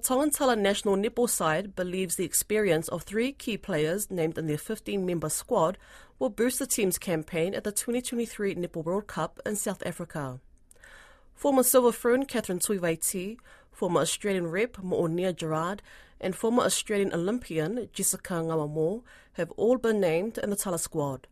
Tongan 0.00 0.30
Tala 0.30 0.56
national 0.56 0.96
netball 0.96 1.28
side 1.28 1.76
believes 1.76 2.16
the 2.16 2.24
experience 2.24 2.88
of 2.88 3.02
three 3.02 3.32
key 3.32 3.56
players 3.56 4.10
named 4.10 4.38
in 4.38 4.46
their 4.46 4.56
15-member 4.56 5.28
squad 5.28 5.78
will 6.18 6.30
boost 6.30 6.58
the 6.58 6.66
team's 6.66 6.98
campaign 6.98 7.54
at 7.54 7.64
the 7.64 7.70
2023 7.70 8.54
Netball 8.56 8.84
World 8.84 9.06
Cup 9.06 9.40
in 9.44 9.56
South 9.56 9.82
Africa. 9.86 10.40
Former 11.34 11.62
Silver 11.62 11.92
Fern 11.92 12.26
Cathrine 12.26 12.58
Tuivaiti, 12.58 13.38
former 13.70 14.00
Australian 14.00 14.48
rep 14.48 14.78
Mo'onia 14.82 15.34
Gerrard, 15.34 15.82
and 16.20 16.34
former 16.34 16.62
Australian 16.62 17.12
Olympian 17.14 17.88
Jessica 17.92 18.34
Ngawamo 18.34 19.02
have 19.34 19.50
all 19.52 19.78
been 19.78 20.00
named 20.00 20.38
in 20.38 20.50
the 20.50 20.56
Tala 20.56 20.78
squad. 20.78 21.26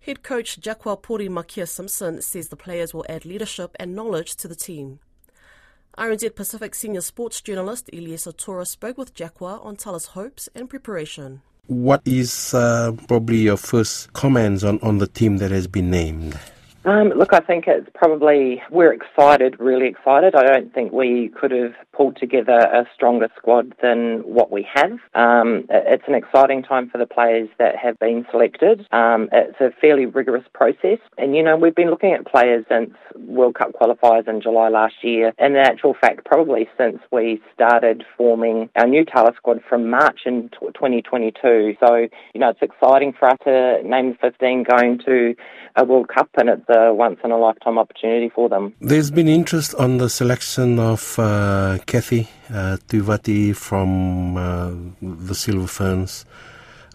Head 0.00 0.22
coach 0.22 0.60
Jakwa 0.60 1.00
Pori 1.00 1.28
Makia 1.28 1.66
Simpson 1.66 2.20
says 2.20 2.48
the 2.48 2.56
players 2.56 2.92
will 2.92 3.06
add 3.08 3.24
leadership 3.24 3.74
and 3.80 3.94
knowledge 3.94 4.36
to 4.36 4.48
the 4.48 4.54
team. 4.54 5.00
RNZ 5.96 6.34
Pacific 6.34 6.74
senior 6.74 7.00
sports 7.00 7.40
journalist 7.40 7.88
Iliesa 7.92 8.36
Tora 8.36 8.66
spoke 8.66 8.98
with 8.98 9.14
Jakwa 9.14 9.64
on 9.64 9.76
Tala's 9.76 10.06
hopes 10.06 10.48
and 10.52 10.68
preparation. 10.68 11.42
What 11.68 12.02
is 12.04 12.52
uh, 12.52 12.90
probably 13.06 13.38
your 13.38 13.56
first 13.56 14.12
comments 14.12 14.64
on, 14.64 14.80
on 14.80 14.98
the 14.98 15.06
team 15.06 15.36
that 15.36 15.52
has 15.52 15.68
been 15.68 15.90
named? 15.90 16.36
Um, 16.84 17.14
look, 17.16 17.32
I 17.32 17.40
think 17.40 17.64
it's 17.66 17.88
probably, 17.94 18.62
we're 18.70 18.92
excited, 18.92 19.58
really 19.58 19.86
excited. 19.86 20.34
I 20.34 20.42
don't 20.42 20.72
think 20.74 20.92
we 20.92 21.30
could 21.30 21.50
have 21.50 21.72
pulled 21.92 22.16
together 22.16 22.58
a 22.58 22.86
stronger 22.94 23.28
squad 23.38 23.74
than 23.80 24.18
what 24.24 24.50
we 24.50 24.66
have. 24.74 24.92
Um, 25.14 25.64
it's 25.70 26.04
an 26.06 26.14
exciting 26.14 26.62
time 26.62 26.90
for 26.90 26.98
the 26.98 27.06
players 27.06 27.48
that 27.58 27.76
have 27.76 27.98
been 27.98 28.26
selected. 28.30 28.86
Um, 28.92 29.30
it's 29.32 29.58
a 29.60 29.70
fairly 29.80 30.04
rigorous 30.04 30.44
process. 30.52 30.98
And, 31.16 31.34
you 31.34 31.42
know, 31.42 31.56
we've 31.56 31.74
been 31.74 31.88
looking 31.88 32.12
at 32.12 32.26
players 32.26 32.66
since 32.68 32.90
World 33.16 33.54
Cup 33.54 33.72
qualifiers 33.72 34.28
in 34.28 34.42
July 34.42 34.68
last 34.68 34.96
year. 35.02 35.32
And 35.38 35.56
in 35.56 35.60
actual 35.60 35.94
fact, 35.98 36.26
probably 36.26 36.68
since 36.76 36.98
we 37.10 37.40
started 37.54 38.04
forming 38.18 38.68
our 38.76 38.86
new 38.86 39.06
Tala 39.06 39.32
squad 39.36 39.60
from 39.66 39.88
March 39.88 40.20
in 40.26 40.50
2022. 40.60 41.76
So, 41.80 41.96
you 42.34 42.40
know, 42.40 42.50
it's 42.50 42.60
exciting 42.60 43.14
for 43.18 43.30
us 43.30 43.38
to 43.44 43.82
name 43.88 44.18
15 44.20 44.64
going 44.64 45.00
to 45.06 45.34
a 45.76 45.84
World 45.84 46.08
Cup 46.08 46.28
and 46.36 46.48
it's 46.48 46.68
a 46.74 46.92
once 46.92 47.18
in 47.24 47.30
a 47.30 47.38
lifetime 47.38 47.78
opportunity 47.78 48.28
for 48.28 48.48
them. 48.48 48.74
There's 48.80 49.10
been 49.10 49.28
interest 49.28 49.74
on 49.76 49.98
the 49.98 50.10
selection 50.10 50.78
of 50.78 51.18
uh, 51.18 51.78
Kathy 51.86 52.28
uh, 52.50 52.76
Tuivaiti 52.88 53.54
from 53.56 54.36
uh, 54.36 54.70
the 55.00 55.34
Silver 55.34 55.66
Ferns, 55.66 56.24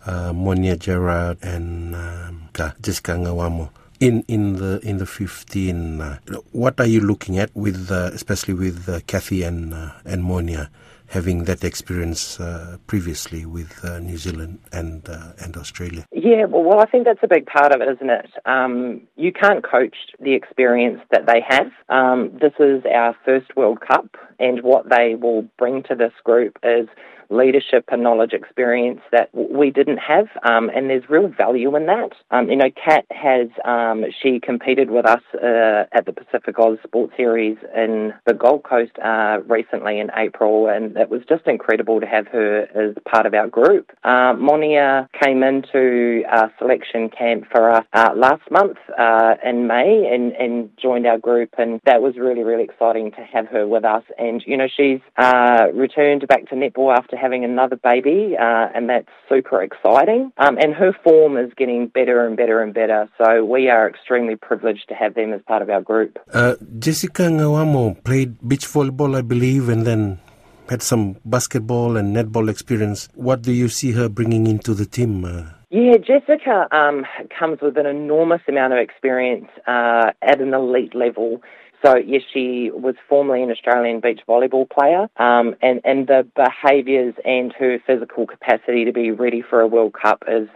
uh, 0.06 0.32
Mo'onia 0.34 0.78
Gerrard, 0.78 1.38
and 1.42 1.96
um, 1.96 2.50
Jessica 2.82 3.14
Ngawamo. 3.14 3.70
In, 4.00 4.24
in 4.30 4.56
the 4.56 4.80
in 4.82 4.98
the 4.98 5.06
15, 5.06 6.00
uh, 6.00 6.20
what 6.54 6.80
are 6.80 6.86
you 6.86 7.02
looking 7.02 7.38
at 7.38 7.54
with 7.54 7.92
uh, 7.92 8.12
especially 8.14 8.54
with 8.54 9.06
Kathy 9.08 9.44
and 9.44 9.74
and 10.06 10.24
Mo'onia? 10.24 10.70
Having 11.10 11.46
that 11.46 11.64
experience 11.64 12.40
uh, 12.40 12.78
previously 12.86 13.44
with 13.46 13.84
uh, 13.84 13.98
New 13.98 14.18
Zealand 14.18 14.60
and 14.72 15.10
uh, 15.10 15.34
and 15.44 15.58
Australia? 15.58 16.06
Yeah, 16.12 16.46
well, 16.46 16.64
well, 16.64 16.80
I 16.80 16.86
think 16.86 17.06
that's 17.06 17.24
a 17.24 17.28
big 17.28 17.48
part 17.48 17.74
of 17.74 17.82
it, 17.82 17.90
isn't 17.96 18.10
it? 18.10 18.30
Um, 18.46 19.02
you 19.16 19.32
can't 19.34 19.64
coach 19.64 19.96
the 20.20 20.34
experience 20.34 21.02
that 21.12 21.26
they 21.26 21.42
have. 21.48 21.72
Um, 21.90 22.32
this 22.40 22.54
is 22.60 22.84
our 22.86 23.16
first 23.26 23.56
World 23.56 23.80
Cup, 23.82 24.18
and 24.40 24.62
what 24.62 24.90
they 24.90 25.16
will 25.16 25.44
bring 25.58 25.82
to 25.90 25.96
this 25.96 26.14
group 26.24 26.60
is 26.64 26.88
leadership 27.30 27.86
and 27.92 28.02
knowledge 28.02 28.34
experience 28.34 29.02
that 29.12 29.30
we 29.34 29.70
didn't 29.70 29.98
have, 29.98 30.28
um, 30.44 30.70
and 30.76 30.90
there's 30.90 31.10
real 31.10 31.28
value 31.28 31.76
in 31.76 31.86
that. 31.86 32.10
Um, 32.32 32.50
you 32.50 32.56
know, 32.56 32.72
Kat 32.84 33.06
has 33.12 33.48
um, 33.66 34.06
she 34.22 34.40
competed 34.40 34.90
with 34.90 35.06
us 35.06 35.22
uh, 35.36 35.86
at 35.92 36.06
the 36.06 36.12
PacificAus 36.12 36.82
Sports 36.84 37.14
Series 37.16 37.58
in 37.76 38.14
the 38.26 38.34
Gold 38.34 38.64
Coast 38.64 38.98
uh, 39.04 39.40
recently 39.48 40.00
in 40.00 40.10
April, 40.16 40.68
and 40.68 40.98
it 41.00 41.10
was 41.10 41.22
just 41.28 41.48
incredible 41.48 42.00
to 42.00 42.06
have 42.06 42.28
her 42.28 42.64
as 42.76 42.96
part 43.10 43.26
of 43.26 43.34
our 43.34 43.48
group. 43.48 43.92
Uh, 44.04 44.34
Mo'onia 44.34 45.08
came 45.22 45.44
into 45.44 46.24
our 46.30 46.52
selection 46.60 47.10
camp 47.10 47.46
for 47.52 47.70
us 47.72 47.86
uh, 47.94 48.12
last 48.16 48.44
month 48.52 48.78
uh, 48.98 49.36
in 49.44 49.68
May 49.68 50.10
and, 50.12 50.34
and 50.34 50.70
joined 50.82 51.06
our 51.06 51.18
group, 51.18 51.50
and 51.58 51.80
that 51.86 52.02
was 52.02 52.16
really 52.18 52.44
really 52.44 52.64
exciting 52.64 53.12
to 53.12 53.24
have 53.24 53.48
her 53.48 53.68
with 53.68 53.86
us. 53.86 54.04
And 54.18 54.44
you 54.46 54.58
know, 54.58 54.68
she's 54.68 55.00
uh, 55.18 55.68
returned 55.74 56.28
back 56.28 56.50
to 56.50 56.56
netball 56.56 56.96
after 56.96 57.16
having 57.18 57.44
another 57.44 57.78
baby, 57.78 58.36
uh, 58.40 58.68
and 58.76 58.90
that's 58.90 59.10
super 59.28 59.62
exciting. 59.62 60.32
Um, 60.38 60.58
and 60.58 60.74
her 60.74 60.94
form 61.04 61.38
is 61.38 61.52
getting 61.56 61.88
better 61.88 62.26
and 62.26 62.36
better 62.36 62.62
and 62.62 62.74
better. 62.74 63.10
So 63.18 63.46
we 63.46 63.70
are 63.70 63.88
extremely 63.88 64.36
privileged 64.36 64.88
to 64.90 64.96
have 64.96 65.14
them 65.16 65.34
as 65.34 65.42
part 65.44 65.62
of 65.62 65.70
our 65.70 65.82
group. 65.82 66.18
Uh, 66.34 66.56
Jessica 66.80 67.24
Ngawamo 67.24 68.04
played 68.04 68.38
beach 68.48 68.66
volleyball, 68.66 69.16
I 69.16 69.22
believe, 69.22 69.70
and 69.70 69.86
then 69.86 70.20
had 70.70 70.82
some 70.82 71.18
basketball 71.26 71.98
and 71.98 72.16
netball 72.16 72.50
experience. 72.50 73.10
What 73.16 73.42
do 73.42 73.52
you 73.52 73.70
see 73.70 73.92
her 73.94 74.08
bringing 74.08 74.48
into 74.48 74.74
the 74.74 74.86
team? 74.86 75.26
Uh? 75.26 75.46
Yeah, 75.72 75.98
Jessica 75.98 76.68
um, 76.72 77.06
comes 77.38 77.60
with 77.62 77.78
an 77.78 77.86
enormous 77.86 78.42
amount 78.48 78.74
of 78.74 78.80
experience 78.80 79.50
uh, 79.68 80.12
at 80.22 80.42
an 80.42 80.54
elite 80.54 80.96
level. 80.96 81.42
So 81.86 81.96
yes, 81.96 82.24
she 82.34 82.72
was 82.74 82.96
formerly 83.08 83.42
an 83.42 83.52
Australian 83.52 84.02
beach 84.02 84.20
volleyball 84.28 84.70
player, 84.70 85.08
um, 85.18 85.56
and 85.62 85.80
and 85.86 86.08
the 86.08 86.28
behaviours 86.36 87.14
and 87.24 87.54
her 87.54 87.78
physical 87.88 88.28
capacity 88.28 88.84
to 88.84 88.92
be 88.92 89.12
ready 89.12 89.42
for 89.42 89.62
a 89.62 89.68
World 89.68 89.94
Cup 89.94 90.24
is 90.28 90.50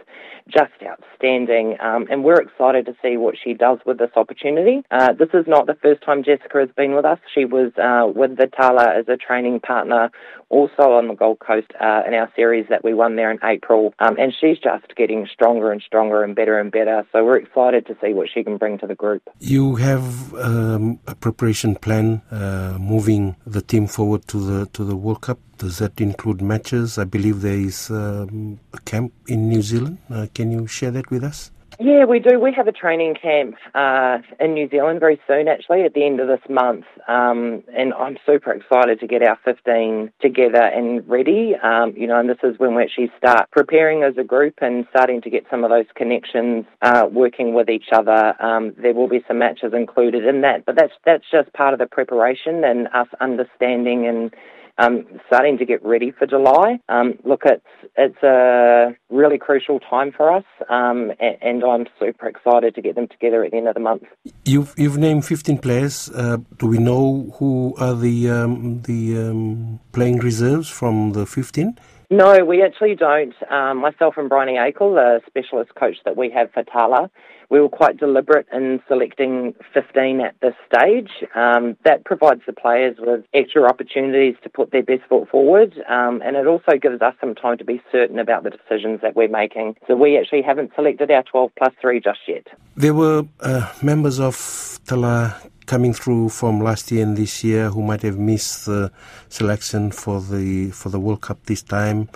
just 0.48 0.72
outstanding. 0.82 1.76
Um, 1.80 2.06
and 2.10 2.24
we're 2.24 2.40
excited 2.40 2.86
to 2.86 2.94
see 3.02 3.16
what 3.16 3.36
she 3.42 3.54
does 3.54 3.78
with 3.86 3.98
this 3.98 4.10
opportunity. 4.16 4.82
Uh, 4.90 5.12
this 5.12 5.30
is 5.32 5.46
not 5.46 5.66
the 5.66 5.74
first 5.74 6.02
time 6.02 6.22
Jessica 6.22 6.58
has 6.58 6.68
been 6.76 6.94
with 6.94 7.04
us. 7.04 7.18
She 7.34 7.44
was 7.44 7.72
uh, 7.78 8.06
with 8.14 8.36
the 8.36 8.46
Tala 8.46 8.94
as 8.94 9.06
a 9.08 9.16
training 9.16 9.60
partner 9.60 10.10
also 10.50 10.92
on 10.92 11.08
the 11.08 11.14
Gold 11.14 11.40
Coast 11.40 11.70
uh, 11.80 12.02
in 12.06 12.14
our 12.14 12.30
series 12.36 12.66
that 12.68 12.84
we 12.84 12.94
won 12.94 13.16
there 13.16 13.30
in 13.30 13.38
April. 13.42 13.94
Um, 13.98 14.16
and 14.18 14.32
she's 14.40 14.58
just 14.58 14.94
getting 14.96 15.26
stronger 15.32 15.72
and 15.72 15.82
stronger 15.82 16.22
and 16.22 16.36
better 16.36 16.58
and 16.58 16.70
better. 16.70 17.06
So 17.12 17.24
we're 17.24 17.38
excited 17.38 17.86
to 17.86 17.96
see 18.02 18.12
what 18.12 18.28
she 18.32 18.44
can 18.44 18.56
bring 18.56 18.78
to 18.78 18.86
the 18.86 18.94
group. 18.94 19.22
You 19.40 19.76
have 19.76 20.34
um, 20.34 21.00
a 21.06 21.14
preparation 21.14 21.74
plan 21.74 22.22
uh, 22.30 22.76
moving 22.78 23.36
the 23.46 23.62
team 23.62 23.86
forward 23.86 24.26
to 24.28 24.38
the 24.38 24.66
to 24.66 24.84
the 24.84 24.96
World 24.96 25.22
Cup. 25.22 25.38
Does 25.64 25.78
that 25.78 25.98
include 25.98 26.42
matches? 26.42 26.98
I 26.98 27.04
believe 27.04 27.40
there 27.40 27.56
is 27.56 27.88
um, 27.88 28.60
a 28.74 28.78
camp 28.80 29.14
in 29.28 29.48
New 29.48 29.62
Zealand. 29.62 29.96
Uh, 30.10 30.26
can 30.34 30.52
you 30.52 30.66
share 30.66 30.90
that 30.90 31.10
with 31.10 31.24
us? 31.24 31.50
Yeah, 31.80 32.04
we 32.04 32.18
do. 32.18 32.38
We 32.38 32.52
have 32.52 32.68
a 32.68 32.72
training 32.72 33.14
camp 33.14 33.54
uh, 33.74 34.18
in 34.38 34.52
New 34.52 34.68
Zealand 34.68 35.00
very 35.00 35.18
soon, 35.26 35.48
actually, 35.48 35.84
at 35.84 35.94
the 35.94 36.04
end 36.04 36.20
of 36.20 36.28
this 36.28 36.42
month. 36.50 36.84
Um, 37.08 37.64
and 37.74 37.94
I'm 37.94 38.18
super 38.26 38.52
excited 38.52 39.00
to 39.00 39.06
get 39.06 39.22
our 39.22 39.38
15 39.42 40.12
together 40.20 40.62
and 40.62 41.08
ready. 41.08 41.54
Um, 41.62 41.94
you 41.96 42.06
know, 42.08 42.20
and 42.20 42.28
this 42.28 42.44
is 42.44 42.58
when 42.58 42.74
we 42.74 42.82
actually 42.82 43.10
start 43.16 43.50
preparing 43.50 44.02
as 44.02 44.18
a 44.18 44.22
group 44.22 44.56
and 44.60 44.84
starting 44.90 45.22
to 45.22 45.30
get 45.30 45.46
some 45.50 45.64
of 45.64 45.70
those 45.70 45.86
connections, 45.94 46.66
uh, 46.82 47.08
working 47.10 47.54
with 47.54 47.70
each 47.70 47.88
other. 47.90 48.34
Um, 48.38 48.74
there 48.76 48.92
will 48.92 49.08
be 49.08 49.24
some 49.26 49.38
matches 49.38 49.72
included 49.72 50.26
in 50.26 50.42
that, 50.42 50.66
but 50.66 50.76
that's 50.76 50.92
that's 51.06 51.24
just 51.32 51.50
part 51.54 51.72
of 51.72 51.78
the 51.78 51.86
preparation 51.86 52.64
and 52.64 52.86
us 52.88 53.08
understanding 53.22 54.06
and 54.06 54.34
um, 54.78 55.06
starting 55.26 55.58
to 55.58 55.64
get 55.64 55.84
ready 55.84 56.10
for 56.10 56.26
July. 56.26 56.78
Um, 56.88 57.14
look, 57.24 57.42
it's 57.44 57.64
it's 57.96 58.22
a 58.22 58.96
really 59.08 59.38
crucial 59.38 59.78
time 59.78 60.10
for 60.10 60.32
us, 60.32 60.44
um, 60.68 61.12
and, 61.20 61.36
and, 61.40 61.64
I'm 61.64 61.86
super 62.00 62.26
excited 62.26 62.74
to 62.74 62.82
get 62.82 62.96
them 62.96 63.06
together 63.06 63.44
at 63.44 63.52
the 63.52 63.58
end 63.58 63.68
of 63.68 63.74
the 63.74 63.80
month. 63.80 64.02
You've 64.44 64.74
you've 64.76 64.98
named 64.98 65.24
15 65.24 65.58
players. 65.58 66.10
Uh, 66.10 66.38
do 66.58 66.66
we 66.66 66.78
know 66.78 67.32
who 67.38 67.74
are 67.78 67.94
the 67.94 68.28
um, 68.30 68.82
the 68.82 69.16
um, 69.18 69.80
playing 69.92 70.18
reserves 70.18 70.68
from 70.68 71.12
the 71.12 71.24
15? 71.24 71.78
No, 72.14 72.44
we 72.44 72.62
actually 72.62 72.94
don't. 72.94 73.34
Um, 73.50 73.78
myself 73.78 74.14
and 74.16 74.28
Bryony 74.28 74.52
Akle, 74.52 74.94
the 74.94 75.20
specialist 75.26 75.74
coach 75.74 75.96
that 76.04 76.16
we 76.16 76.30
have 76.30 76.48
for 76.52 76.62
Tala, 76.62 77.10
we 77.50 77.60
were 77.60 77.68
quite 77.68 77.96
deliberate 77.96 78.46
in 78.52 78.80
selecting 78.86 79.52
15 79.74 80.20
at 80.20 80.36
this 80.40 80.54
stage. 80.64 81.10
Um, 81.34 81.76
that 81.84 82.04
provides 82.04 82.42
the 82.46 82.52
players 82.52 82.98
with 83.00 83.24
extra 83.34 83.68
opportunities 83.68 84.36
to 84.44 84.48
put 84.48 84.70
their 84.70 84.84
best 84.84 85.02
foot 85.08 85.28
forward, 85.28 85.74
um, 85.88 86.22
and 86.24 86.36
it 86.36 86.46
also 86.46 86.78
gives 86.80 87.02
us 87.02 87.14
some 87.20 87.34
time 87.34 87.58
to 87.58 87.64
be 87.64 87.82
certain 87.90 88.20
about 88.20 88.44
the 88.44 88.50
decisions 88.50 89.00
that 89.02 89.16
we're 89.16 89.26
making. 89.26 89.74
So 89.88 89.96
we 89.96 90.16
actually 90.16 90.42
haven't 90.42 90.70
selected 90.76 91.10
our 91.10 91.24
12 91.24 91.50
plus 91.58 91.74
3 91.80 91.98
just 91.98 92.20
yet. 92.28 92.46
There 92.76 92.94
were 92.94 93.24
uh, 93.40 93.72
members 93.82 94.20
of 94.20 94.78
Tala 94.86 95.34
coming 95.66 95.92
through 95.92 96.28
from 96.28 96.60
last 96.60 96.90
year 96.90 97.02
and 97.02 97.16
this 97.16 97.42
year 97.44 97.70
who 97.70 97.82
might 97.82 98.02
have 98.02 98.18
missed 98.18 98.66
the 98.66 98.90
selection 99.28 99.90
for 99.90 100.20
the 100.20 100.70
for 100.70 100.88
the 100.88 101.00
World 101.00 101.22
Cup 101.22 101.44
this 101.46 101.62
time. 101.62 102.08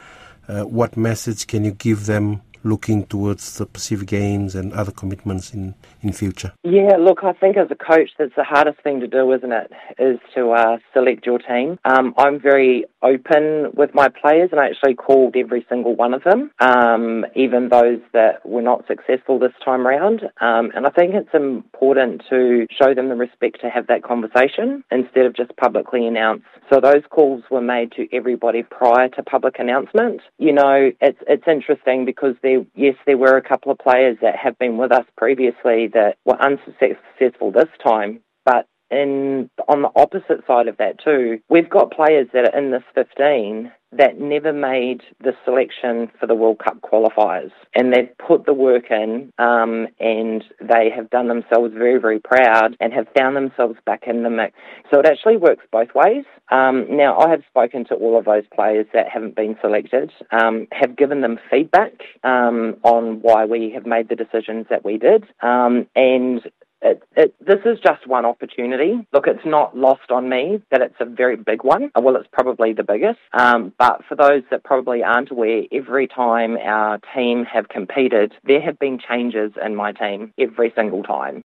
Uh, 0.49 0.63
what 0.63 0.97
message 0.97 1.47
can 1.47 1.65
you 1.65 1.73
give 1.73 2.07
them 2.07 2.41
looking 2.69 3.07
towards 3.07 3.59
the 3.59 3.67
Pacific 3.67 4.09
Games 4.09 4.55
and 4.55 4.73
other 4.73 4.93
commitments 4.93 5.55
in, 5.55 5.75
in 6.03 6.13
future? 6.13 6.53
Yeah, 6.63 6.97
look, 6.99 7.25
I 7.25 7.33
think 7.33 7.57
as 7.57 7.69
a 7.71 7.75
coach, 7.75 8.11
that's 8.19 8.35
the 8.37 8.45
hardest 8.45 8.83
thing 8.83 9.01
to 9.01 9.07
do, 9.07 9.33
isn't 9.33 9.53
it? 9.53 9.73
Is 9.99 10.19
to 10.35 10.51
uh, 10.51 10.79
select 10.93 11.27
your 11.27 11.39
team. 11.39 11.79
Um, 11.85 12.15
I'm 12.17 12.41
very 12.41 12.85
open 13.03 13.71
with 13.75 13.95
my 13.95 14.09
players, 14.09 14.51
and 14.53 14.61
I 14.61 14.67
actually 14.67 14.95
called 14.95 15.37
every 15.37 15.65
single 15.69 15.95
one 15.95 16.15
of 16.15 16.25
them, 16.25 16.51
um, 16.61 17.25
even 17.35 17.69
those 17.69 18.01
that 18.13 18.45
were 18.45 18.63
not 18.63 18.87
successful 18.87 19.39
this 19.39 19.53
time 19.65 19.87
around. 19.87 20.23
Um, 20.41 20.71
and 20.75 20.87
I 20.87 20.91
think 20.91 21.15
it's 21.15 21.35
important 21.35 22.23
to 22.31 22.67
show 22.71 22.95
them 22.95 23.09
the 23.09 23.15
respect 23.15 23.61
to 23.63 23.71
have 23.71 23.87
that 23.87 24.03
conversation 24.03 24.85
instead 24.91 25.27
of 25.27 25.37
just 25.37 25.57
publicly 25.57 26.07
announce. 26.07 26.43
So 26.73 26.81
those 26.81 27.03
calls 27.11 27.43
were 27.51 27.63
made 27.63 27.93
to 27.93 28.07
everybody 28.15 28.63
prior 28.63 29.09
to 29.11 29.23
public 29.23 29.59
announcement. 29.59 30.21
You 30.39 30.53
know, 30.53 30.91
it's 31.01 31.19
it's 31.27 31.45
interesting 31.47 32.05
because 32.05 32.35
there, 32.43 32.58
yes, 32.75 32.95
there 33.07 33.19
were 33.19 33.37
a 33.37 33.43
couple 33.43 33.73
of 33.73 33.79
players 33.79 34.19
that 34.23 34.37
have 34.37 34.59
been 34.59 34.77
with 34.77 34.93
us 34.93 35.05
previously 35.17 35.89
that 35.89 36.17
were 36.25 36.41
unsuccessful 36.41 37.51
this 37.53 37.69
time, 37.83 38.21
but 38.45 38.67
in 38.91 39.51
on 39.69 39.83
the 39.83 39.91
opposite 39.97 40.47
side 40.47 40.69
of 40.69 40.77
that 40.79 40.99
too, 41.03 41.41
we've 41.49 41.69
got 41.69 41.93
players 41.93 42.29
that 42.33 42.53
are 42.55 42.59
in 42.59 42.71
this 42.71 42.83
15 42.95 43.71
that 43.93 44.21
never 44.21 44.53
made 44.53 45.01
the 45.23 45.33
selection 45.45 46.11
for 46.21 46.27
the 46.27 46.35
World 46.35 46.59
Cup 46.59 46.81
qualifiers, 46.83 47.51
and 47.75 47.93
they've 47.93 48.11
put 48.19 48.45
the 48.45 48.53
work 48.53 48.91
in, 48.91 49.33
um, 49.39 49.89
and 49.99 50.45
they 50.61 50.91
have 50.95 51.09
done 51.11 51.29
themselves 51.29 51.73
very, 51.73 51.99
very 51.99 52.21
proud, 52.21 52.77
and 52.81 52.93
have 52.93 53.07
found 53.17 53.35
themselves 53.35 53.77
back 53.87 54.05
in 54.07 54.23
the 54.23 54.31
mix. 54.31 54.55
So 54.91 55.01
it 55.01 55.07
actually 55.07 55.39
works 55.39 55.65
both 55.73 55.95
ways. 55.95 56.25
Um, 56.51 56.87
now, 56.91 57.19
I 57.19 57.31
have 57.31 57.43
spoken 57.49 57.85
to 57.87 57.95
all 57.95 58.19
of 58.19 58.25
those 58.25 58.45
players 58.55 58.87
that 58.93 59.09
haven't 59.09 59.37
been 59.37 59.57
selected, 59.61 60.13
um, 60.33 60.67
have 60.73 60.97
given 60.97 61.23
them 61.23 61.39
feedback 61.51 61.93
um, 62.25 62.77
on 62.83 63.21
why 63.23 63.45
we 63.45 63.71
have 63.75 63.87
made 63.87 64.09
the 64.09 64.17
decisions 64.17 64.67
that 64.71 64.85
we 64.85 64.99
did, 64.99 65.25
um, 65.43 65.87
and 65.97 66.43
it, 66.83 67.03
it, 67.17 67.35
this 67.45 67.61
is 67.65 67.79
just 67.81 68.07
one 68.07 68.25
opportunity. 68.25 69.07
Look, 69.13 69.27
it's 69.27 69.45
not 69.45 69.77
lost 69.77 70.11
on 70.11 70.29
me 70.29 70.63
that 70.71 70.81
it's 70.81 70.95
a 71.01 71.05
very 71.05 71.37
big 71.37 71.65
one. 71.65 71.91
Well, 72.01 72.17
it's 72.17 72.29
probably 72.33 72.73
the 72.73 72.85
biggest. 72.85 73.19
Um, 73.33 73.73
but 73.79 74.03
for 74.09 74.15
those 74.15 74.43
that 74.51 74.65
probably 74.65 75.03
aren't 75.03 75.31
aware, 75.31 75.63
every 75.73 76.07
time 76.07 76.57
our 76.57 77.01
team 77.15 77.45
have 77.45 77.69
competed, 77.69 78.33
there 78.45 78.61
have 78.61 78.79
been 78.79 78.99
changes 78.99 79.53
in 79.65 79.75
my 79.75 79.93
team 79.93 80.33
every 80.39 80.73
single 80.77 81.03
time. 81.03 81.43